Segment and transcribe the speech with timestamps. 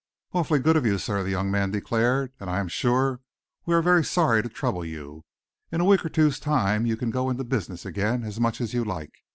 [0.33, 3.21] "Awfully good of you, sir," the young man declared, "and I am sure
[3.67, 5.23] we are very sorry to trouble you.
[5.71, 8.73] In a week or two's time you can go into business again as much as
[8.73, 9.13] you like.